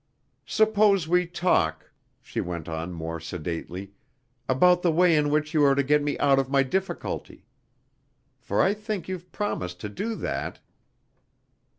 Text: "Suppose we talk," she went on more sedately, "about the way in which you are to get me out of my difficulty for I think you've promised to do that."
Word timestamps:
"Suppose 0.47 1.07
we 1.07 1.27
talk," 1.27 1.91
she 2.23 2.41
went 2.41 2.67
on 2.67 2.91
more 2.91 3.19
sedately, 3.19 3.91
"about 4.49 4.81
the 4.81 4.91
way 4.91 5.15
in 5.15 5.29
which 5.29 5.53
you 5.53 5.63
are 5.63 5.75
to 5.75 5.83
get 5.83 6.01
me 6.01 6.17
out 6.17 6.39
of 6.39 6.49
my 6.49 6.63
difficulty 6.63 7.45
for 8.39 8.63
I 8.63 8.73
think 8.73 9.07
you've 9.07 9.31
promised 9.31 9.79
to 9.81 9.89
do 9.89 10.15
that." 10.15 10.59